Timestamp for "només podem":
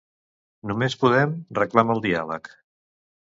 0.69-1.35